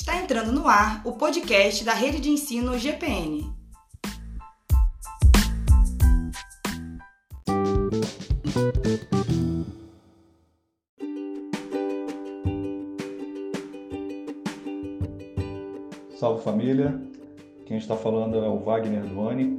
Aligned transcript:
Está 0.00 0.16
entrando 0.16 0.50
no 0.50 0.66
ar 0.66 1.02
o 1.04 1.12
podcast 1.12 1.84
da 1.84 1.92
Rede 1.92 2.20
de 2.20 2.30
Ensino 2.30 2.78
GPN. 2.78 3.52
Salve 16.18 16.42
família, 16.42 16.98
quem 17.66 17.76
está 17.76 17.94
falando 17.94 18.38
é 18.38 18.48
o 18.48 18.58
Wagner 18.58 19.04
Duane 19.04 19.58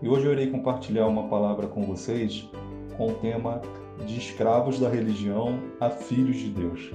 e 0.00 0.08
hoje 0.08 0.24
eu 0.24 0.32
irei 0.32 0.46
compartilhar 0.46 1.06
uma 1.06 1.28
palavra 1.28 1.66
com 1.66 1.84
vocês 1.84 2.48
com 2.96 3.08
o 3.08 3.14
tema 3.16 3.60
de 4.06 4.16
escravos 4.16 4.80
da 4.80 4.88
religião 4.88 5.60
a 5.78 5.90
filhos 5.90 6.38
de 6.38 6.48
Deus. 6.48 6.90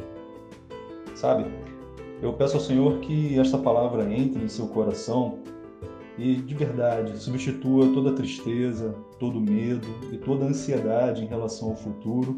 Sabe, 1.16 1.45
eu 2.22 2.34
peço 2.34 2.55
ao 2.55 2.62
Senhor 2.62 3.00
que 3.00 3.40
esta 3.40 3.58
palavra 3.58 4.12
entre 4.14 4.44
em 4.44 4.48
seu 4.48 4.68
coração 4.68 5.40
e, 6.18 6.36
de 6.36 6.54
verdade, 6.54 7.18
substitua 7.18 7.94
toda 7.94 8.14
tristeza, 8.14 8.94
todo 9.18 9.40
medo 9.40 9.88
e 10.12 10.18
toda 10.18 10.45
ansiedade 10.45 11.23
em 11.23 11.28
relação 11.28 11.70
ao 11.70 11.76
futuro 11.76 12.38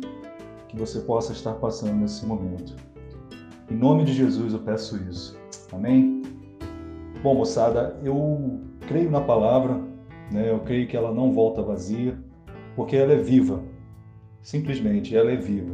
que 0.67 0.77
você 0.77 0.99
possa 0.99 1.33
estar 1.33 1.53
passando 1.55 1.95
nesse 1.95 2.25
momento. 2.25 2.75
Em 3.69 3.75
nome 3.75 4.03
de 4.05 4.13
Jesus 4.13 4.53
eu 4.53 4.59
peço 4.59 4.97
isso. 5.09 5.39
Amém? 5.71 6.21
Bom, 7.23 7.35
moçada, 7.35 7.99
eu 8.03 8.61
creio 8.87 9.09
na 9.09 9.21
palavra, 9.21 9.81
né? 10.31 10.51
eu 10.51 10.59
creio 10.59 10.87
que 10.87 10.95
ela 10.95 11.13
não 11.13 11.31
volta 11.31 11.61
vazia, 11.61 12.17
porque 12.75 12.95
ela 12.95 13.13
é 13.13 13.17
viva. 13.17 13.63
Simplesmente, 14.41 15.15
ela 15.15 15.31
é 15.31 15.35
viva. 15.35 15.73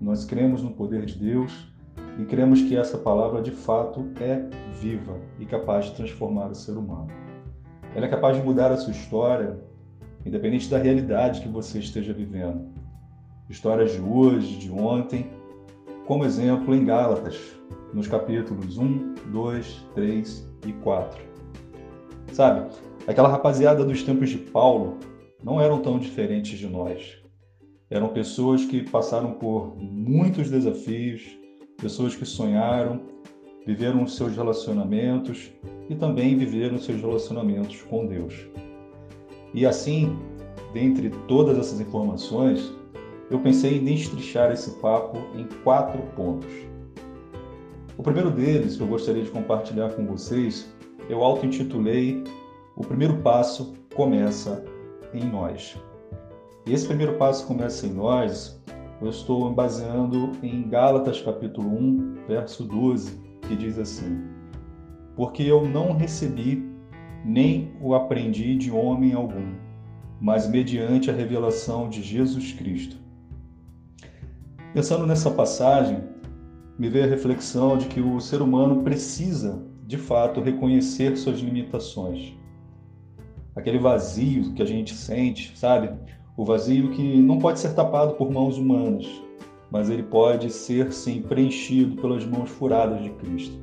Nós 0.00 0.24
cremos 0.24 0.62
no 0.62 0.70
poder 0.70 1.04
de 1.06 1.18
Deus 1.18 1.75
e 2.18 2.24
cremos 2.24 2.62
que 2.62 2.76
essa 2.76 2.96
palavra 2.96 3.42
de 3.42 3.50
fato 3.50 4.06
é 4.20 4.42
viva 4.80 5.18
e 5.38 5.44
capaz 5.44 5.86
de 5.86 5.94
transformar 5.94 6.50
o 6.50 6.54
ser 6.54 6.72
humano. 6.72 7.08
Ela 7.94 8.06
é 8.06 8.08
capaz 8.08 8.36
de 8.36 8.42
mudar 8.42 8.72
a 8.72 8.76
sua 8.76 8.92
história, 8.92 9.58
independente 10.24 10.68
da 10.68 10.78
realidade 10.78 11.40
que 11.40 11.48
você 11.48 11.78
esteja 11.78 12.12
vivendo. 12.12 12.68
Histórias 13.48 13.92
de 13.92 14.00
hoje, 14.00 14.56
de 14.58 14.70
ontem, 14.70 15.30
como 16.06 16.24
exemplo 16.24 16.74
em 16.74 16.84
Gálatas, 16.84 17.38
nos 17.92 18.08
capítulos 18.08 18.78
1, 18.78 19.14
2, 19.32 19.86
3 19.94 20.52
e 20.66 20.72
4. 20.72 21.24
Sabe, 22.32 22.70
aquela 23.06 23.28
rapaziada 23.28 23.84
dos 23.84 24.02
tempos 24.02 24.30
de 24.30 24.38
Paulo 24.38 24.98
não 25.42 25.60
eram 25.60 25.80
tão 25.80 25.98
diferentes 25.98 26.58
de 26.58 26.68
nós. 26.68 27.22
Eram 27.88 28.08
pessoas 28.08 28.64
que 28.64 28.82
passaram 28.82 29.34
por 29.34 29.76
muitos 29.76 30.50
desafios, 30.50 31.35
pessoas 31.76 32.16
que 32.16 32.24
sonharam, 32.24 33.00
viveram 33.66 34.02
os 34.04 34.16
seus 34.16 34.34
relacionamentos 34.36 35.50
e 35.88 35.94
também 35.94 36.36
viveram 36.36 36.76
os 36.76 36.84
seus 36.84 37.00
relacionamentos 37.00 37.82
com 37.82 38.06
Deus. 38.06 38.48
E 39.52 39.66
assim, 39.66 40.16
dentre 40.72 41.10
todas 41.26 41.58
essas 41.58 41.80
informações, 41.80 42.72
eu 43.30 43.40
pensei 43.40 43.78
em 43.78 43.84
destrichar 43.84 44.52
esse 44.52 44.70
papo 44.80 45.18
em 45.34 45.46
quatro 45.64 46.00
pontos. 46.14 46.52
O 47.98 48.02
primeiro 48.02 48.30
deles 48.30 48.76
que 48.76 48.82
eu 48.82 48.86
gostaria 48.86 49.22
de 49.22 49.30
compartilhar 49.30 49.90
com 49.90 50.06
vocês, 50.06 50.72
eu 51.08 51.24
auto-intitulei 51.24 52.22
O 52.76 52.82
primeiro 52.82 53.16
passo 53.22 53.72
começa 53.94 54.62
em 55.14 55.24
nós. 55.24 55.76
E 56.66 56.74
esse 56.74 56.86
primeiro 56.86 57.14
passo 57.14 57.46
começa 57.46 57.86
em 57.86 57.94
nós 57.94 58.55
eu 59.00 59.08
estou 59.10 59.52
baseando 59.52 60.32
em 60.42 60.68
Gálatas 60.68 61.20
capítulo 61.20 61.68
1, 61.68 62.26
verso 62.26 62.64
12, 62.64 63.20
que 63.46 63.54
diz 63.54 63.78
assim: 63.78 64.24
Porque 65.14 65.42
eu 65.42 65.68
não 65.68 65.92
recebi 65.92 66.64
nem 67.24 67.72
o 67.80 67.94
aprendi 67.94 68.56
de 68.56 68.70
homem 68.70 69.12
algum, 69.12 69.54
mas 70.20 70.48
mediante 70.48 71.10
a 71.10 71.14
revelação 71.14 71.88
de 71.88 72.02
Jesus 72.02 72.52
Cristo. 72.52 72.96
Pensando 74.72 75.06
nessa 75.06 75.30
passagem, 75.30 76.02
me 76.78 76.88
veio 76.88 77.04
a 77.04 77.08
reflexão 77.08 77.76
de 77.76 77.86
que 77.86 78.00
o 78.00 78.20
ser 78.20 78.40
humano 78.40 78.82
precisa, 78.82 79.62
de 79.86 79.98
fato, 79.98 80.40
reconhecer 80.40 81.16
suas 81.16 81.38
limitações. 81.38 82.34
Aquele 83.54 83.78
vazio 83.78 84.52
que 84.52 84.62
a 84.62 84.66
gente 84.66 84.94
sente, 84.94 85.56
sabe? 85.56 85.90
O 86.36 86.44
vazio 86.44 86.90
que 86.90 87.16
não 87.22 87.38
pode 87.38 87.58
ser 87.58 87.74
tapado 87.74 88.12
por 88.14 88.30
mãos 88.30 88.58
humanas, 88.58 89.06
mas 89.70 89.88
ele 89.88 90.02
pode 90.02 90.50
ser 90.50 90.92
sim 90.92 91.22
preenchido 91.22 92.00
pelas 92.00 92.26
mãos 92.26 92.50
furadas 92.50 93.02
de 93.02 93.08
Cristo. 93.10 93.58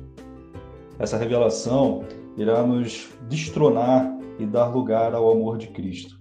Essa 0.98 1.16
revelação 1.16 2.02
irá 2.36 2.66
nos 2.66 3.08
destronar 3.28 4.12
e 4.40 4.44
dar 4.44 4.66
lugar 4.66 5.14
ao 5.14 5.30
amor 5.30 5.56
de 5.56 5.68
Cristo. 5.68 6.18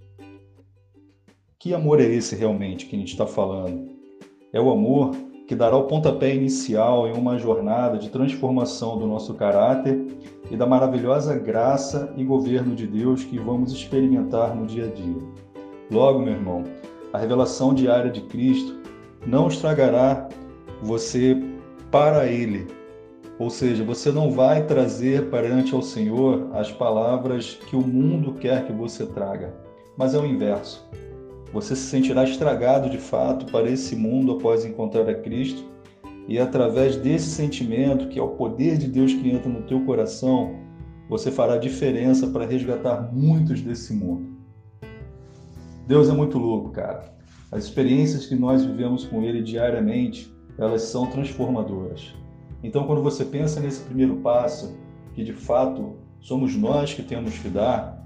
Que 1.58 1.74
amor 1.74 2.00
é 2.00 2.06
esse 2.06 2.36
realmente 2.36 2.86
que 2.86 2.96
a 2.96 3.00
gente 3.00 3.13
está 3.13 3.25
falando? 3.25 3.90
É 4.52 4.62
o 4.62 4.69
amor 4.69 5.16
que 5.47 5.56
dará 5.56 5.75
o 5.75 5.88
pontapé 5.88 6.36
inicial 6.36 7.08
em 7.08 7.13
uma 7.13 7.40
jornada 7.40 7.97
de 7.97 8.09
transformação 8.09 8.97
do 8.97 9.08
nosso 9.08 9.34
caráter 9.34 10.06
e 10.52 10.56
da 10.56 10.68
maravilhosa 10.68 11.36
graça 11.36 12.13
e 12.16 12.24
governo 12.24 12.75
de 12.75 12.86
Deus 12.86 13.24
que 13.24 13.40
vamos 13.40 13.72
experimentar 13.72 14.56
no 14.56 14.68
dia 14.68 14.86
a 14.86 14.92
dia. 14.92 15.18
Logo, 15.92 16.20
meu 16.20 16.34
irmão, 16.34 16.64
a 17.12 17.18
revelação 17.18 17.74
diária 17.74 18.10
de 18.10 18.22
Cristo 18.22 18.76
não 19.26 19.48
estragará 19.48 20.28
você 20.82 21.38
para 21.92 22.26
Ele. 22.26 22.68
Ou 23.40 23.50
seja, 23.50 23.84
você 23.84 24.12
não 24.12 24.32
vai 24.32 24.66
trazer 24.66 25.30
perante 25.30 25.74
ao 25.74 25.82
Senhor 25.82 26.50
as 26.54 26.72
palavras 26.72 27.60
que 27.68 27.76
o 27.76 27.82
mundo 27.82 28.34
quer 28.34 28.66
que 28.66 28.74
você 28.74 29.06
traga, 29.06 29.54
mas 29.98 30.14
é 30.14 30.20
o 30.20 30.26
inverso. 30.26 30.88
Você 31.52 31.76
se 31.76 31.84
sentirá 31.84 32.24
estragado 32.24 32.90
de 32.90 32.98
fato 32.98 33.46
para 33.52 33.70
esse 33.70 33.96
mundo 33.96 34.34
após 34.34 34.66
encontrar 34.66 35.08
a 35.10 35.14
Cristo, 35.14 35.64
e 36.28 36.40
através 36.40 36.96
desse 36.96 37.30
sentimento, 37.30 38.08
que 38.08 38.18
é 38.18 38.24
o 38.24 38.30
poder 38.30 38.78
de 38.78 38.88
Deus 38.88 39.14
que 39.14 39.30
entra 39.30 39.50
no 39.50 39.64
teu 39.64 39.82
coração, 39.86 40.56
você 41.10 41.30
fará 41.30 41.58
diferença 41.58 42.28
para 42.28 42.46
resgatar 42.46 43.14
muitos 43.14 43.62
desse 43.62 43.94
mundo. 43.94 44.33
Deus 45.86 46.10
é 46.10 46.14
muito 46.14 46.38
louco, 46.38 46.70
cara. 46.72 47.14
As 47.52 47.66
experiências 47.66 48.26
que 48.26 48.36
nós 48.36 48.64
vivemos 48.64 49.06
com 49.06 49.22
Ele 49.22 49.42
diariamente, 49.42 50.34
elas 50.58 50.84
são 50.84 51.08
transformadoras. 51.08 52.14
Então, 52.64 52.88
quando 52.88 53.04
você 53.04 53.26
pensa 53.26 53.60
nesse 53.60 53.84
primeiro 53.84 54.16
passo, 54.18 54.78
que 55.14 55.24
de 55.24 55.34
fato 55.34 55.98
somos 56.20 56.56
nós 56.56 56.94
que 56.94 57.04
temos 57.04 57.38
que 57.38 57.50
dar, 57.50 58.02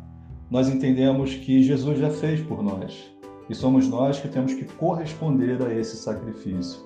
nós 0.49 0.67
entendemos 0.67 1.35
que 1.35 1.61
Jesus 1.61 1.99
já 1.99 2.09
fez 2.09 2.41
por 2.41 2.63
nós 2.63 3.11
e 3.49 3.55
somos 3.55 3.87
nós 3.87 4.19
que 4.19 4.27
temos 4.27 4.53
que 4.53 4.65
corresponder 4.65 5.61
a 5.61 5.73
esse 5.73 5.97
sacrifício. 5.97 6.81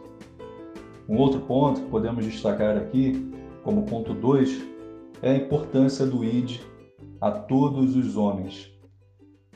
Um 1.08 1.18
outro 1.18 1.40
ponto 1.42 1.82
que 1.82 1.90
podemos 1.90 2.26
destacar 2.26 2.78
aqui, 2.78 3.32
como 3.64 3.84
ponto 3.84 4.14
2, 4.14 4.62
é 5.22 5.32
a 5.32 5.38
importância 5.38 6.06
do 6.06 6.24
ID 6.24 6.60
a 7.20 7.32
todos 7.32 7.96
os 7.96 8.18
homens. 8.18 8.72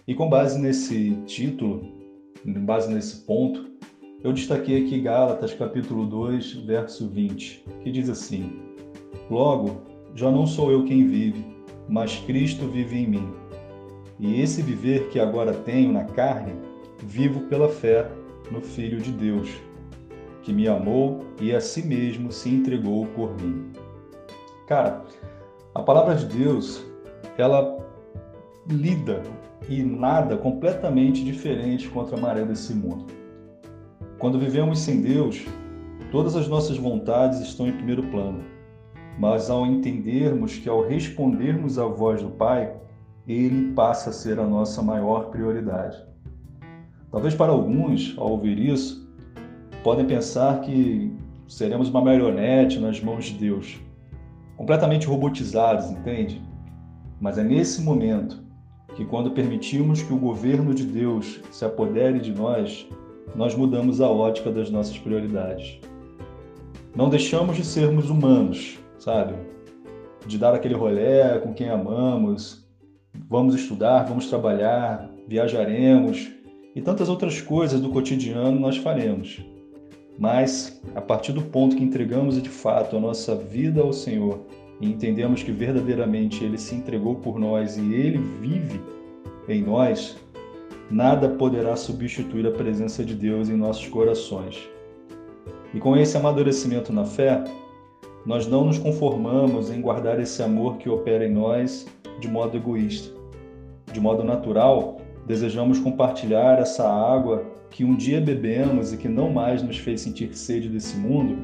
E 0.08 0.14
com 0.14 0.30
base 0.30 0.60
nesse 0.60 1.16
título, 1.26 1.82
com 2.44 2.64
base 2.64 2.94
nesse 2.94 3.26
ponto, 3.26 3.66
eu 4.24 4.32
destaquei 4.32 4.86
aqui 4.86 5.02
Gálatas 5.02 5.52
capítulo 5.56 6.06
2, 6.06 6.54
verso 6.58 7.10
20, 7.10 7.66
que 7.82 7.92
diz 7.92 8.08
assim: 8.08 8.60
Logo, 9.32 9.82
já 10.14 10.30
não 10.30 10.46
sou 10.46 10.72
eu 10.72 10.86
quem 10.86 11.08
vive, 11.08 11.44
mas 11.90 12.18
Cristo 12.20 12.68
vive 12.68 13.00
em 13.00 13.08
mim. 13.08 13.34
E 14.20 14.40
esse 14.40 14.62
viver 14.62 15.10
que 15.10 15.20
agora 15.20 15.56
tenho 15.56 15.92
na 15.92 16.04
carne, 16.04 16.54
vivo 17.04 17.42
pela 17.48 17.68
fé 17.68 18.08
no 18.52 18.62
Filho 18.62 19.02
de 19.02 19.12
Deus, 19.12 19.50
que 20.44 20.54
me 20.54 20.68
amou 20.68 21.26
e 21.42 21.52
a 21.52 21.60
si 21.60 21.82
mesmo 21.82 22.32
se 22.32 22.50
entregou 22.50 23.08
por 23.08 23.36
mim. 23.42 23.72
Cara, 24.68 25.04
a 25.74 25.82
palavra 25.82 26.14
de 26.14 26.28
Deus, 26.28 26.86
ela 27.40 27.76
lida 28.70 29.24
e 29.70 29.82
nada 29.84 30.38
completamente 30.38 31.24
diferente 31.24 31.90
contra 31.90 32.18
a 32.18 32.20
maré 32.20 32.46
desse 32.46 32.74
mundo. 32.74 33.06
Quando 34.20 34.40
vivemos 34.40 34.80
sem 34.80 35.02
Deus, 35.02 35.46
todas 36.12 36.36
as 36.36 36.48
nossas 36.48 36.78
vontades 36.78 37.40
estão 37.40 37.68
em 37.68 37.74
primeiro 37.74 38.04
plano, 38.04 38.44
mas 39.20 39.50
ao 39.50 39.66
entendermos 39.66 40.58
que 40.58 40.70
ao 40.70 40.86
respondermos 40.88 41.80
à 41.80 41.86
voz 41.86 42.22
do 42.22 42.30
Pai, 42.30 42.74
ele 43.28 43.74
passa 43.74 44.12
a 44.12 44.14
ser 44.14 44.40
a 44.40 44.46
nossa 44.46 44.82
maior 44.82 45.30
prioridade. 45.30 46.04
Talvez 47.12 47.34
para 47.34 47.52
alguns, 47.52 48.14
ao 48.18 48.32
ouvir 48.32 48.60
isso, 48.60 49.10
podem 49.84 50.06
pensar 50.06 50.62
que 50.62 51.12
seremos 51.48 51.90
uma 51.90 52.02
marionete 52.02 52.80
nas 52.80 53.02
mãos 53.02 53.26
de 53.26 53.38
Deus, 53.38 53.80
completamente 54.58 55.08
robotizados, 55.08 55.90
entende? 55.90 56.42
Mas 57.20 57.38
é 57.38 57.44
nesse 57.44 57.82
momento 57.82 58.45
que 58.96 59.06
quando 59.06 59.32
permitimos 59.32 60.02
que 60.02 60.14
o 60.14 60.18
governo 60.18 60.74
de 60.74 60.86
Deus 60.86 61.42
se 61.52 61.64
apodere 61.66 62.20
de 62.20 62.34
nós, 62.34 62.88
nós 63.36 63.54
mudamos 63.56 64.02
a 64.02 64.10
ótica 64.10 64.52
das 64.52 64.70
nossas 64.70 64.98
prioridades. 64.98 65.80
Não 66.96 67.10
deixamos 67.10 67.58
de 67.58 67.66
sermos 67.66 68.10
humanos, 68.10 68.80
sabe? 68.98 69.36
de 70.26 70.38
dar 70.38 70.54
aquele 70.54 70.74
rolé 70.74 71.40
com 71.40 71.54
quem 71.54 71.70
amamos, 71.70 72.66
vamos 73.30 73.56
estudar, 73.56 74.04
vamos 74.04 74.28
trabalhar, 74.28 75.10
viajaremos 75.28 76.32
e 76.76 76.82
tantas 76.82 77.10
outras 77.10 77.42
coisas 77.42 77.80
do 77.80 77.90
cotidiano 77.90 78.60
nós 78.60 78.78
faremos. 78.78 79.46
Mas, 80.18 80.82
a 80.96 81.02
partir 81.02 81.34
do 81.34 81.42
ponto 81.42 81.76
que 81.76 81.84
entregamos 81.84 82.42
de 82.42 82.50
fato 82.50 82.98
a 82.98 83.00
nossa 83.00 83.36
vida 83.36 83.82
ao 83.82 83.94
Senhor 83.94 84.46
e 84.80 84.88
entendemos 84.88 85.44
que 85.44 85.52
verdadeiramente 85.52 86.44
Ele 86.44 86.58
se 86.58 86.76
entregou 86.76 87.16
por 87.16 87.40
nós 87.40 87.78
e 87.78 87.94
Ele 87.94 88.18
vive 88.42 88.82
em 89.48 89.64
nós, 89.64 90.18
nada 90.90 91.30
poderá 91.30 91.76
substituir 91.76 92.46
a 92.48 92.52
presença 92.52 93.04
de 93.04 93.14
Deus 93.14 93.50
em 93.50 93.56
nossos 93.56 93.88
corações. 93.88 94.70
E 95.74 95.80
com 95.80 95.96
esse 95.96 96.18
amadurecimento 96.18 96.94
na 96.94 97.06
fé, 97.06 97.44
nós 98.26 98.48
não 98.48 98.66
nos 98.66 98.78
conformamos 98.78 99.70
em 99.70 99.82
guardar 99.82 100.20
esse 100.20 100.42
amor 100.42 100.78
que 100.78 100.90
opera 100.90 101.26
em 101.26 101.32
nós 101.32 101.86
de 102.20 102.28
modo 102.28 102.58
egoísta. 102.58 103.14
De 103.92 104.00
modo 104.00 104.24
natural, 104.24 104.98
desejamos 105.28 105.80
compartilhar 105.80 106.60
essa 106.60 106.88
água 106.88 107.46
que 107.70 107.84
um 107.84 107.96
dia 107.96 108.22
bebemos 108.22 108.94
e 108.94 108.98
que 108.98 109.08
não 109.08 109.30
mais 109.30 109.62
nos 109.62 109.78
fez 109.78 110.02
sentir 110.02 110.36
sede 110.36 110.70
desse 110.70 110.96
mundo 110.98 111.38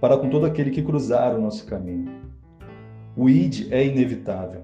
para 0.00 0.16
com 0.16 0.28
todo 0.28 0.46
aquele 0.46 0.70
que 0.70 0.82
cruzar 0.82 1.34
o 1.34 1.40
nosso 1.40 1.64
caminho. 1.66 2.25
O 3.18 3.30
ID 3.30 3.72
é 3.72 3.86
inevitável 3.86 4.60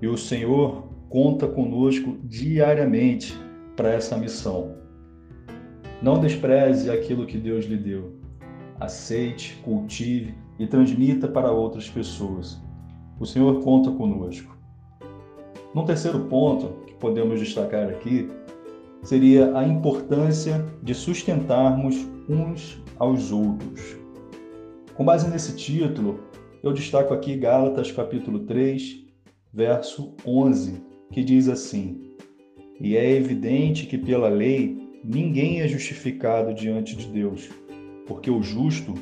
e 0.00 0.08
o 0.08 0.16
Senhor 0.16 0.88
conta 1.10 1.46
conosco 1.46 2.16
diariamente 2.24 3.38
para 3.76 3.90
essa 3.90 4.16
missão. 4.16 4.74
Não 6.00 6.18
despreze 6.18 6.90
aquilo 6.90 7.26
que 7.26 7.36
Deus 7.36 7.66
lhe 7.66 7.76
deu. 7.76 8.14
Aceite, 8.80 9.60
cultive 9.62 10.34
e 10.58 10.66
transmita 10.66 11.28
para 11.28 11.52
outras 11.52 11.90
pessoas. 11.90 12.58
O 13.18 13.26
Senhor 13.26 13.60
conta 13.62 13.90
conosco. 13.90 14.56
Num 15.74 15.84
terceiro 15.84 16.20
ponto 16.20 16.86
que 16.86 16.94
podemos 16.94 17.38
destacar 17.38 17.90
aqui, 17.90 18.30
seria 19.02 19.54
a 19.54 19.62
importância 19.62 20.64
de 20.82 20.94
sustentarmos 20.94 22.08
uns 22.26 22.82
aos 22.98 23.30
outros. 23.30 23.98
Com 24.94 25.04
base 25.04 25.28
nesse 25.28 25.54
título, 25.54 26.29
eu 26.62 26.72
destaco 26.72 27.14
aqui 27.14 27.36
Gálatas 27.36 27.90
capítulo 27.90 28.40
3, 28.40 29.04
verso 29.52 30.14
11, 30.26 30.82
que 31.12 31.24
diz 31.24 31.48
assim: 31.48 32.10
e 32.80 32.96
é 32.96 33.10
evidente 33.12 33.86
que 33.86 33.98
pela 33.98 34.28
lei 34.28 34.90
ninguém 35.04 35.60
é 35.60 35.68
justificado 35.68 36.54
diante 36.54 36.96
de 36.96 37.06
Deus, 37.08 37.48
porque 38.06 38.30
o 38.30 38.42
justo 38.42 38.94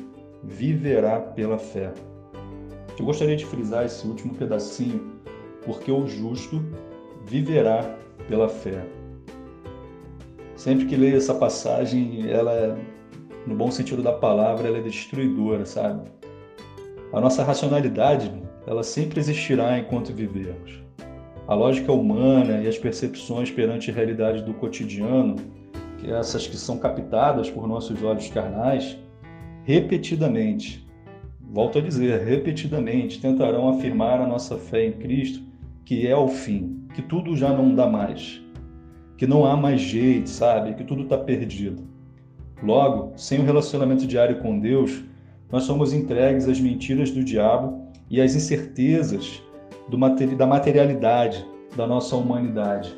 viverá 0.43 1.19
pela 1.19 1.57
fé. 1.57 1.93
Eu 2.97 3.05
gostaria 3.05 3.35
de 3.35 3.45
frisar 3.45 3.85
esse 3.85 4.05
último 4.05 4.33
pedacinho, 4.35 5.13
porque 5.65 5.91
o 5.91 6.07
justo 6.07 6.61
viverá 7.25 7.97
pela 8.27 8.49
fé. 8.49 8.85
Sempre 10.55 10.85
que 10.85 10.97
leio 10.97 11.15
essa 11.15 11.33
passagem, 11.33 12.29
ela, 12.29 12.53
é, 12.53 12.77
no 13.47 13.55
bom 13.55 13.71
sentido 13.71 14.03
da 14.03 14.11
palavra, 14.11 14.67
ela 14.67 14.77
é 14.79 14.81
destruidora, 14.81 15.65
sabe? 15.65 16.18
A 17.11 17.19
nossa 17.19 17.43
racionalidade, 17.43 18.31
ela 18.67 18.83
sempre 18.83 19.19
existirá 19.19 19.77
enquanto 19.79 20.13
vivermos 20.13 20.89
a 21.49 21.55
lógica 21.55 21.91
humana 21.91 22.61
e 22.61 22.67
as 22.67 22.77
percepções 22.77 23.49
perante 23.49 23.89
a 23.89 23.93
realidade 23.93 24.43
do 24.43 24.53
cotidiano, 24.53 25.35
que 25.97 26.11
essas 26.11 26.45
que 26.45 26.55
são 26.55 26.77
captadas 26.77 27.49
por 27.49 27.67
nossos 27.67 28.03
olhos 28.03 28.29
carnais, 28.29 28.95
repetidamente, 29.63 30.87
volto 31.41 31.79
a 31.79 31.81
dizer, 31.81 32.23
repetidamente 32.23 33.19
tentarão 33.19 33.67
afirmar 33.67 34.21
a 34.21 34.27
nossa 34.27 34.59
fé 34.59 34.85
em 34.85 34.91
Cristo, 34.91 35.41
que 35.83 36.05
é 36.05 36.15
o 36.15 36.27
fim, 36.27 36.85
que 36.93 37.01
tudo 37.01 37.35
já 37.35 37.51
não 37.51 37.73
dá 37.73 37.87
mais, 37.87 38.39
que 39.17 39.25
não 39.25 39.43
há 39.43 39.57
mais 39.57 39.81
jeito, 39.81 40.29
sabe, 40.29 40.75
que 40.75 40.83
tudo 40.83 41.01
está 41.01 41.17
perdido. 41.17 41.81
Logo, 42.61 43.13
sem 43.17 43.39
o 43.39 43.41
um 43.41 43.45
relacionamento 43.45 44.05
diário 44.05 44.37
com 44.39 44.59
Deus, 44.59 45.03
nós 45.51 45.63
somos 45.63 45.93
entregues 45.93 46.47
às 46.47 46.59
mentiras 46.59 47.11
do 47.11 47.23
diabo 47.23 47.87
e 48.09 48.21
às 48.21 48.35
incertezas 48.35 49.41
do 49.89 49.97
da 50.35 50.45
materialidade 50.45 51.45
da 51.75 51.87
nossa 51.87 52.15
humanidade. 52.15 52.95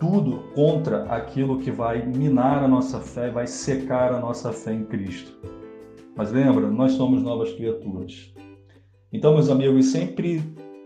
Tudo 0.00 0.44
contra 0.54 1.04
aquilo 1.04 1.58
que 1.58 1.70
vai 1.70 2.04
minar 2.04 2.64
a 2.64 2.68
nossa 2.68 2.98
fé, 2.98 3.30
vai 3.30 3.46
secar 3.46 4.12
a 4.12 4.18
nossa 4.18 4.52
fé 4.52 4.72
em 4.72 4.84
Cristo. 4.84 5.38
Mas 6.16 6.32
lembra, 6.32 6.68
nós 6.68 6.92
somos 6.92 7.22
novas 7.22 7.52
criaturas. 7.52 8.32
Então, 9.12 9.34
meus 9.34 9.48
amigos, 9.48 9.86
sempre 9.86 10.42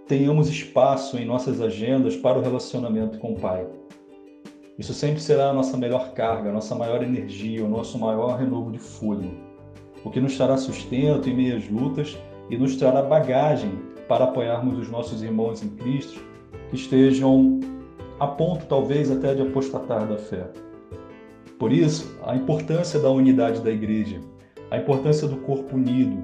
tenhamos 0.07 0.49
espaço 0.49 1.17
em 1.17 1.25
nossas 1.25 1.61
agendas 1.61 2.17
para 2.17 2.39
o 2.39 2.43
relacionamento 2.43 3.19
com 3.19 3.33
o 3.33 3.41
Pai. 3.41 3.67
Isso 4.79 4.93
sempre 4.93 5.21
será 5.21 5.51
a 5.51 5.55
nossa 5.55 5.77
melhor 5.77 6.13
carga, 6.13 6.51
a 6.51 6.53
nossa 6.53 6.75
maior 6.75 7.03
energia, 7.03 7.65
o 7.65 7.69
nosso 7.69 7.99
maior 7.99 8.39
renovo 8.39 8.71
de 8.71 8.79
fôlego, 8.79 9.35
o 10.07 10.11
que 10.11 10.21
nos 10.21 10.37
trará 10.37 10.57
sustento 10.57 11.29
em 11.29 11.35
meias 11.35 11.69
lutas 11.69 12.17
e 12.49 12.57
nos 12.57 12.77
trará 12.77 13.03
bagagem 13.03 13.73
para 14.07 14.23
apoiarmos 14.23 14.79
os 14.79 14.89
nossos 14.89 15.21
irmãos 15.21 15.65
em 15.65 15.69
Cristo 15.71 16.21
que 16.71 16.77
estejam 16.77 17.59
a 18.21 18.29
ponto, 18.29 18.67
talvez, 18.67 19.11
até 19.11 19.35
de 19.35 19.43
apostatar 19.43 20.07
da 20.07 20.17
fé. 20.17 20.49
Por 21.59 21.73
isso, 21.73 22.17
a 22.25 22.37
importância 22.37 23.01
da 23.01 23.11
unidade 23.11 23.61
da 23.61 23.71
igreja, 23.73 24.21
a 24.71 24.79
importância 24.79 25.27
do 25.27 25.39
corpo 25.39 25.75
unido, 25.75 26.23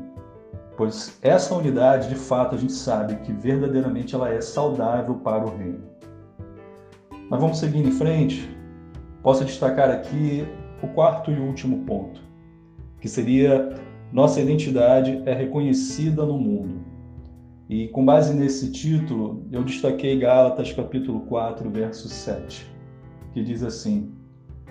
pois 0.76 1.19
essa 1.20 1.52
unidade, 1.52 2.08
de 2.08 2.14
fato, 2.14 2.55
a 2.55 2.58
gente 2.58 2.73
sabe 2.73 3.17
que 3.17 3.32
verdadeiramente 3.32 4.14
ela 4.14 4.32
é 4.32 4.40
saudável 4.40 5.17
para 5.17 5.44
o 5.44 5.56
reino. 5.56 5.82
Mas 7.29 7.40
vamos 7.40 7.58
seguir 7.58 7.84
em 7.84 7.90
frente. 7.90 8.49
Posso 9.25 9.44
destacar 9.44 9.90
aqui 9.90 10.46
o 10.81 10.87
quarto 10.87 11.32
e 11.32 11.40
último 11.40 11.84
ponto, 11.84 12.21
que 13.02 13.08
seria 13.08 13.75
nossa 14.12 14.40
identidade 14.40 15.20
é 15.26 15.34
reconhecida 15.34 16.25
no 16.25 16.38
mundo. 16.38 16.84
E 17.69 17.88
com 17.88 18.04
base 18.04 18.32
nesse 18.32 18.70
título, 18.70 19.44
eu 19.50 19.64
destaquei 19.64 20.16
Gálatas 20.19 20.72
capítulo 20.72 21.22
4, 21.22 21.69
verso 21.69 22.08
7, 22.08 22.64
que 23.34 23.43
diz 23.43 23.64
assim: 23.64 24.12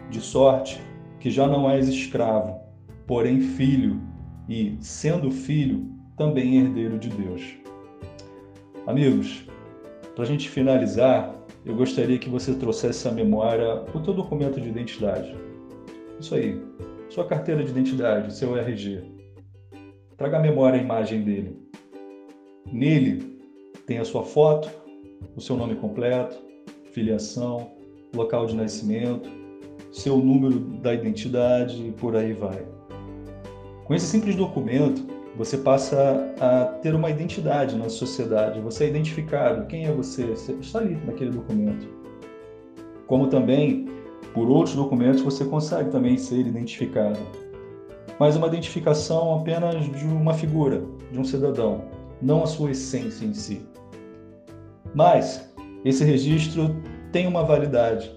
De 0.09 0.21
sorte 0.21 0.81
que 1.19 1.29
já 1.29 1.45
não 1.45 1.69
és 1.69 1.89
escravo, 1.89 2.57
porém 3.05 3.41
filho, 3.41 3.99
e, 4.47 4.77
sendo 4.79 5.29
filho, 5.29 5.89
também 6.17 6.57
herdeiro 6.57 6.97
de 6.97 7.09
Deus. 7.09 7.43
Amigos, 8.87 9.45
para 10.15 10.23
a 10.23 10.27
gente 10.27 10.49
finalizar, 10.49 11.35
eu 11.65 11.75
gostaria 11.75 12.17
que 12.17 12.29
você 12.29 12.53
trouxesse 12.53 13.07
à 13.07 13.11
memória 13.11 13.83
o 13.93 13.99
teu 13.99 14.13
documento 14.13 14.61
de 14.61 14.69
identidade. 14.69 15.35
Isso 16.19 16.35
aí, 16.35 16.61
sua 17.11 17.25
carteira 17.25 17.61
de 17.61 17.69
identidade, 17.69 18.33
seu 18.33 18.57
RG. 18.57 19.03
Traga 20.15 20.37
à 20.37 20.39
memória 20.39 20.79
a 20.79 20.81
imagem 20.81 21.23
dele. 21.23 21.57
Nele 22.71 23.37
tem 23.85 23.97
a 23.97 24.05
sua 24.05 24.23
foto, 24.23 24.71
o 25.35 25.41
seu 25.41 25.57
nome 25.57 25.75
completo, 25.75 26.37
filiação, 26.93 27.69
local 28.15 28.45
de 28.45 28.55
nascimento, 28.55 29.29
seu 29.91 30.19
número 30.19 30.57
da 30.57 30.93
identidade 30.93 31.85
e 31.85 31.91
por 31.91 32.15
aí 32.15 32.31
vai. 32.31 32.65
Com 33.83 33.93
esse 33.93 34.05
simples 34.05 34.37
documento, 34.37 35.05
você 35.35 35.57
passa 35.57 36.33
a 36.39 36.63
ter 36.81 36.95
uma 36.95 37.09
identidade 37.09 37.75
na 37.75 37.89
sociedade, 37.89 38.61
você 38.61 38.85
é 38.85 38.87
identificado, 38.87 39.67
quem 39.67 39.85
é 39.85 39.91
você, 39.91 40.27
você 40.27 40.53
está 40.53 40.79
ali 40.79 40.95
naquele 41.05 41.31
documento. 41.31 41.89
Como 43.05 43.27
também, 43.27 43.85
por 44.33 44.49
outros 44.49 44.75
documentos, 44.75 45.21
você 45.21 45.43
consegue 45.45 45.89
também 45.89 46.17
ser 46.17 46.45
identificado. 46.45 47.19
Mas 48.19 48.35
uma 48.35 48.47
identificação 48.47 49.35
apenas 49.35 49.83
de 49.83 50.05
uma 50.05 50.33
figura, 50.33 50.83
de 51.11 51.19
um 51.19 51.23
cidadão, 51.23 51.83
não 52.21 52.43
a 52.43 52.47
sua 52.47 52.71
essência 52.71 53.25
em 53.25 53.33
si. 53.33 53.61
Mas 54.93 55.51
esse 55.83 56.03
registro 56.03 56.75
tem 57.11 57.27
uma 57.27 57.43
validade. 57.43 58.11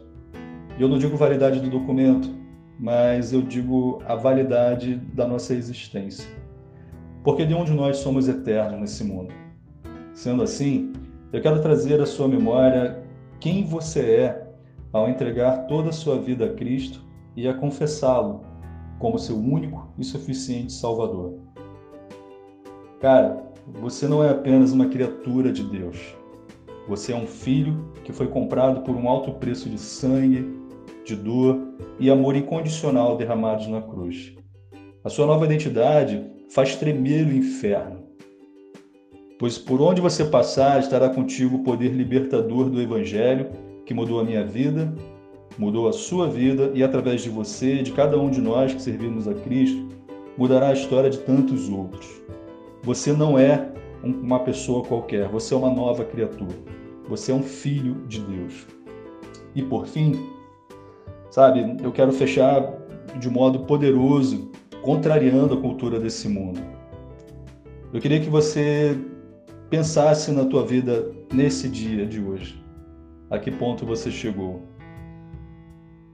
Eu 0.78 0.88
não 0.88 0.98
digo 0.98 1.16
validade 1.16 1.60
do 1.60 1.70
documento, 1.70 2.28
mas 2.78 3.32
eu 3.32 3.40
digo 3.42 4.02
a 4.06 4.14
validade 4.14 4.96
da 4.96 5.26
nossa 5.26 5.54
existência. 5.54 6.28
Porque 7.22 7.46
de 7.46 7.54
onde 7.54 7.72
nós 7.72 7.98
somos 7.98 8.28
eternos 8.28 8.80
nesse 8.80 9.02
mundo. 9.04 9.32
Sendo 10.12 10.42
assim, 10.42 10.92
eu 11.32 11.40
quero 11.40 11.60
trazer 11.62 12.00
à 12.00 12.06
sua 12.06 12.28
memória 12.28 13.02
quem 13.40 13.64
você 13.64 14.00
é 14.00 14.43
ao 14.94 15.10
entregar 15.10 15.66
toda 15.66 15.88
a 15.88 15.92
sua 15.92 16.16
vida 16.16 16.44
a 16.44 16.54
Cristo 16.54 17.04
e 17.36 17.48
a 17.48 17.52
confessá-lo 17.52 18.42
como 19.00 19.18
seu 19.18 19.36
único 19.36 19.88
e 19.98 20.04
suficiente 20.04 20.72
Salvador. 20.72 21.34
Cara, 23.00 23.44
você 23.80 24.06
não 24.06 24.22
é 24.22 24.30
apenas 24.30 24.70
uma 24.70 24.86
criatura 24.86 25.52
de 25.52 25.64
Deus. 25.64 26.14
Você 26.88 27.12
é 27.12 27.16
um 27.16 27.26
filho 27.26 27.92
que 28.04 28.12
foi 28.12 28.28
comprado 28.28 28.82
por 28.82 28.94
um 28.94 29.08
alto 29.08 29.32
preço 29.32 29.68
de 29.68 29.78
sangue, 29.78 30.46
de 31.04 31.16
dor 31.16 31.60
e 31.98 32.08
amor 32.08 32.36
incondicional 32.36 33.16
derramados 33.16 33.66
na 33.66 33.82
cruz. 33.82 34.32
A 35.02 35.08
sua 35.08 35.26
nova 35.26 35.44
identidade 35.44 36.24
faz 36.50 36.76
tremer 36.76 37.26
o 37.26 37.34
inferno. 37.34 38.04
Pois 39.40 39.58
por 39.58 39.82
onde 39.82 40.00
você 40.00 40.24
passar, 40.24 40.78
estará 40.78 41.08
contigo 41.08 41.56
o 41.56 41.64
poder 41.64 41.92
libertador 41.92 42.70
do 42.70 42.80
Evangelho, 42.80 43.50
que 43.84 43.94
mudou 43.94 44.20
a 44.20 44.24
minha 44.24 44.44
vida, 44.44 44.92
mudou 45.58 45.88
a 45.88 45.92
sua 45.92 46.28
vida 46.28 46.70
e 46.74 46.82
através 46.82 47.22
de 47.22 47.30
você, 47.30 47.82
de 47.82 47.92
cada 47.92 48.18
um 48.18 48.30
de 48.30 48.40
nós 48.40 48.74
que 48.74 48.82
servimos 48.82 49.28
a 49.28 49.34
Cristo, 49.34 49.88
mudará 50.36 50.68
a 50.68 50.72
história 50.72 51.10
de 51.10 51.18
tantos 51.18 51.68
outros. 51.68 52.06
Você 52.82 53.12
não 53.12 53.38
é 53.38 53.70
uma 54.02 54.40
pessoa 54.40 54.84
qualquer, 54.84 55.28
você 55.28 55.54
é 55.54 55.56
uma 55.56 55.70
nova 55.70 56.04
criatura. 56.04 56.54
Você 57.08 57.32
é 57.32 57.34
um 57.34 57.42
filho 57.42 57.96
de 58.06 58.20
Deus. 58.20 58.66
E 59.54 59.62
por 59.62 59.86
fim, 59.86 60.18
sabe, 61.30 61.76
eu 61.82 61.92
quero 61.92 62.12
fechar 62.12 62.72
de 63.18 63.28
modo 63.30 63.60
poderoso, 63.60 64.50
contrariando 64.82 65.54
a 65.54 65.60
cultura 65.60 66.00
desse 66.00 66.28
mundo. 66.28 66.60
Eu 67.92 68.00
queria 68.00 68.20
que 68.20 68.28
você 68.28 68.98
pensasse 69.70 70.32
na 70.32 70.44
tua 70.44 70.64
vida 70.64 71.10
nesse 71.32 71.68
dia 71.68 72.04
de 72.06 72.20
hoje. 72.20 72.63
A 73.34 73.38
que 73.40 73.50
ponto 73.50 73.84
você 73.84 74.12
chegou? 74.12 74.62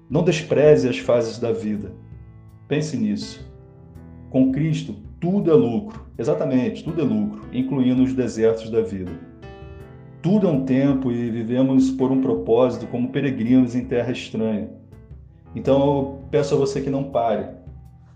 Não 0.08 0.24
despreze 0.24 0.88
as 0.88 0.98
fases 1.00 1.38
da 1.38 1.52
vida. 1.52 1.92
Pense 2.66 2.96
nisso. 2.96 3.46
Com 4.30 4.50
Cristo, 4.50 4.94
tudo 5.20 5.50
é 5.50 5.54
lucro. 5.54 6.02
Exatamente, 6.16 6.82
tudo 6.82 7.02
é 7.02 7.04
lucro, 7.04 7.42
incluindo 7.52 8.02
os 8.02 8.14
desertos 8.14 8.70
da 8.70 8.80
vida. 8.80 9.12
Tudo 10.22 10.48
é 10.48 10.50
um 10.50 10.64
tempo 10.64 11.12
e 11.12 11.30
vivemos 11.30 11.90
por 11.90 12.10
um 12.10 12.22
propósito 12.22 12.86
como 12.86 13.10
peregrinos 13.10 13.74
em 13.74 13.84
terra 13.84 14.12
estranha. 14.12 14.70
Então 15.54 15.78
eu 15.78 16.24
peço 16.30 16.54
a 16.54 16.58
você 16.58 16.80
que 16.80 16.88
não 16.88 17.04
pare. 17.04 17.50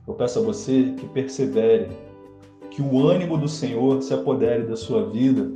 Eu 0.08 0.14
peço 0.14 0.38
a 0.38 0.42
você 0.42 0.94
que 0.96 1.06
persevere, 1.08 1.88
que 2.70 2.80
o 2.80 3.06
ânimo 3.06 3.36
do 3.36 3.48
Senhor 3.48 4.00
se 4.00 4.14
apodere 4.14 4.62
da 4.62 4.76
sua 4.76 5.10
vida 5.10 5.52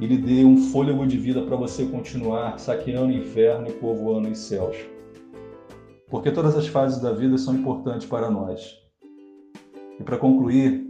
e 0.00 0.06
lhe 0.06 0.16
dê 0.16 0.44
um 0.44 0.56
fôlego 0.56 1.06
de 1.06 1.18
vida 1.18 1.42
para 1.42 1.56
você 1.56 1.84
continuar 1.86 2.58
saqueando 2.58 3.12
o 3.12 3.16
inferno 3.16 3.68
e 3.68 3.72
povoando 3.72 4.28
os 4.28 4.38
céus. 4.38 4.76
Porque 6.08 6.30
todas 6.30 6.56
as 6.56 6.66
fases 6.68 7.00
da 7.00 7.12
vida 7.12 7.36
são 7.36 7.54
importantes 7.54 8.06
para 8.06 8.30
nós. 8.30 8.76
E 9.98 10.02
para 10.02 10.16
concluir, 10.16 10.86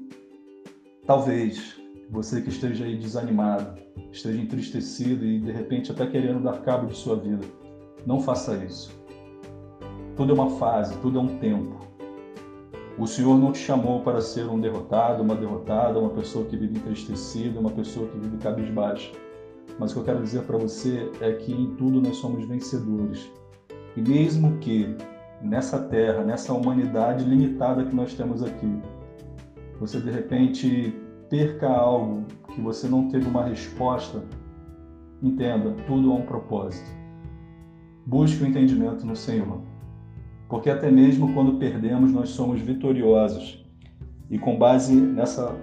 talvez 1.07 1.77
você 2.11 2.41
que 2.41 2.51
esteja 2.51 2.85
aí 2.85 2.97
desanimado, 2.97 3.81
esteja 4.13 4.41
entristecido 4.41 5.25
e 5.25 5.41
de 5.41 5.51
repente 5.51 5.91
até 5.91 6.07
querendo 6.07 6.43
dar 6.43 6.61
cabo 6.63 6.87
de 6.87 6.97
sua 6.97 7.17
vida, 7.17 7.45
não 8.07 8.21
faça 8.21 8.57
isso. 8.65 8.97
Tudo 10.17 10.33
é 10.33 10.35
uma 10.35 10.51
fase, 10.51 10.97
tudo 10.99 11.19
é 11.19 11.23
um 11.23 11.39
tempo. 11.39 11.88
O 12.99 13.07
Senhor 13.07 13.39
não 13.39 13.53
te 13.53 13.61
chamou 13.61 14.01
para 14.01 14.21
ser 14.21 14.49
um 14.49 14.59
derrotado, 14.59 15.23
uma 15.23 15.37
derrotada, 15.37 16.01
uma 16.01 16.11
pessoa 16.11 16.45
que 16.45 16.57
vive 16.57 16.79
entristecida, 16.79 17.61
uma 17.61 17.71
pessoa 17.71 18.09
que 18.09 18.19
vive 18.19 18.37
cabisbaixa. 18.39 19.13
Mas 19.79 19.93
o 19.93 19.95
que 19.95 20.01
eu 20.01 20.05
quero 20.05 20.23
dizer 20.25 20.43
para 20.43 20.59
você 20.59 21.09
é 21.21 21.33
que 21.35 21.53
em 21.53 21.77
tudo 21.77 22.01
nós 22.01 22.17
somos 22.17 22.45
vencedores. 22.45 23.31
E 23.97 24.03
mesmo 24.03 24.59
que 24.59 24.97
nessa 25.41 25.79
terra, 25.79 26.25
nessa 26.25 26.53
humanidade 26.53 27.25
limitada 27.25 27.85
que 27.85 27.95
nós 27.95 28.15
temos 28.15 28.43
aqui, 28.43 28.83
você 29.79 30.01
de 30.01 30.11
repente 30.11 30.93
perca 31.31 31.69
algo 31.69 32.25
que 32.53 32.61
você 32.61 32.89
não 32.89 33.09
teve 33.09 33.29
uma 33.29 33.45
resposta, 33.45 34.25
entenda, 35.23 35.71
tudo 35.87 36.11
há 36.11 36.15
um 36.17 36.23
propósito. 36.23 36.91
Busque 38.05 38.43
o 38.43 38.47
entendimento 38.47 39.07
no 39.07 39.15
Senhor 39.15 39.68
porque 40.49 40.71
até 40.71 40.91
mesmo 40.91 41.35
quando 41.35 41.59
perdemos, 41.59 42.11
nós 42.11 42.31
somos 42.31 42.61
vitoriosos. 42.61 43.65
E 44.31 44.39
com 44.39 44.57
base 44.57 44.95
nessa 44.95 45.55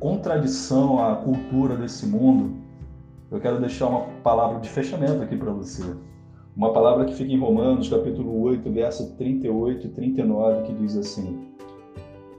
contradição 0.00 1.02
à 1.04 1.16
cultura 1.16 1.76
desse 1.76 2.06
mundo, 2.06 2.56
eu 3.30 3.40
quero 3.40 3.60
deixar 3.60 3.86
uma 3.86 4.00
palavra 4.22 4.60
de 4.60 4.68
fechamento 4.68 5.22
aqui 5.22 5.36
para 5.36 5.52
você. 5.52 5.82
Uma 6.56 6.72
palavra 6.72 7.04
que 7.04 7.14
fica 7.14 7.32
em 7.32 7.38
Romanos, 7.38 7.88
capítulo 7.88 8.40
8, 8.42 8.70
verso 8.70 9.16
38 9.16 9.86
e 9.86 9.90
39, 9.90 10.62
que 10.62 10.74
diz 10.74 10.96
assim: 10.96 11.48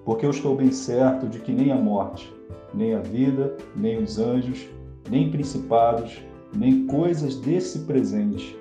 Porque 0.05 0.25
eu 0.25 0.29
estou 0.29 0.55
bem 0.55 0.71
certo 0.71 1.27
de 1.27 1.39
que 1.39 1.51
nem 1.51 1.71
a 1.71 1.75
morte, 1.75 2.33
nem 2.73 2.93
a 2.93 2.99
vida, 2.99 3.55
nem 3.75 4.01
os 4.01 4.17
anjos, 4.17 4.69
nem 5.09 5.29
principados, 5.29 6.21
nem 6.55 6.87
coisas 6.87 7.35
desse 7.37 7.79
presente, 7.79 8.57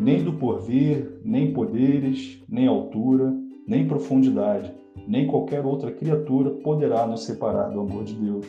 nem 0.00 0.24
do 0.24 0.32
porvir, 0.32 1.20
nem 1.22 1.52
poderes, 1.52 2.42
nem 2.48 2.66
altura, 2.66 3.32
nem 3.68 3.86
profundidade, 3.86 4.74
nem 5.06 5.26
qualquer 5.26 5.64
outra 5.64 5.92
criatura 5.92 6.50
poderá 6.50 7.06
nos 7.06 7.24
separar 7.24 7.68
do 7.68 7.80
amor 7.80 8.04
de 8.04 8.14
Deus 8.14 8.46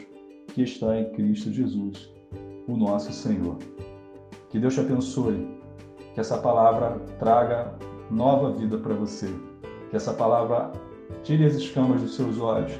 que 0.48 0.64
está 0.64 0.98
em 0.98 1.12
Cristo 1.12 1.52
Jesus, 1.52 2.10
o 2.68 2.78
nosso 2.78 3.12
Senhor. 3.12 3.58
Que 4.50 4.60
Deus 4.60 4.74
te 4.74 4.80
abençoe, 4.80 5.46
que 6.14 6.20
essa 6.22 6.38
palavra 6.38 7.00
traga 7.20 7.74
nova 8.10 8.52
vida 8.52 8.78
para 8.78 8.94
você, 8.94 9.28
que 9.90 9.96
essa 9.98 10.14
palavra 10.14 10.72
tire 11.24 11.46
as 11.46 11.56
escamas 11.56 12.02
dos 12.02 12.16
seus 12.16 12.40
olhos, 12.40 12.72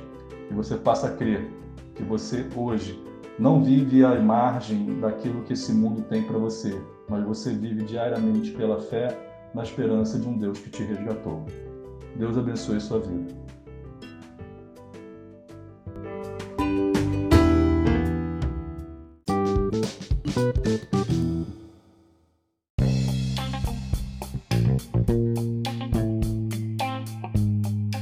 que 0.48 0.54
você 0.54 0.78
possa 0.78 1.12
crer 1.12 1.46
que 1.94 2.04
você 2.04 2.48
hoje 2.56 3.02
não 3.38 3.62
vive 3.62 4.04
à 4.06 4.20
margem 4.20 5.00
daquilo 5.00 5.44
que 5.44 5.54
esse 5.54 5.74
mundo 5.74 6.04
tem 6.04 6.24
para 6.24 6.38
você, 6.38 6.82
mas 7.12 7.26
você 7.26 7.54
vive 7.54 7.84
diariamente 7.84 8.52
pela 8.52 8.80
fé 8.80 9.10
na 9.54 9.64
esperança 9.64 10.18
de 10.18 10.26
um 10.26 10.38
Deus 10.38 10.58
que 10.60 10.70
te 10.70 10.82
resgatou. 10.82 11.46
Deus 12.16 12.38
abençoe 12.38 12.80
sua 12.80 13.02
vida. 13.02 13.36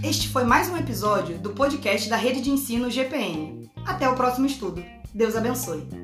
Este 0.04 0.28
foi 0.28 0.44
mais 0.44 0.70
um 0.70 0.78
episódio 0.78 1.40
do 1.40 1.50
podcast 1.50 2.08
da 2.08 2.16
Rede 2.16 2.42
de 2.42 2.52
Ensino 2.52 2.92
GPN. 2.92 3.68
Até 3.84 4.08
o 4.08 4.14
próximo 4.14 4.46
estudo. 4.46 4.84
Deus 5.12 5.36
abençoe. 5.36 5.99